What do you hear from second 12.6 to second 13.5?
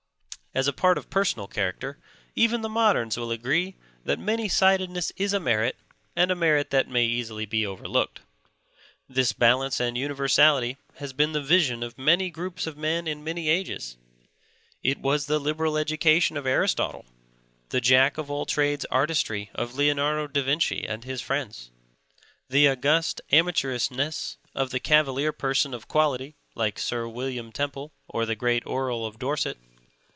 of men in many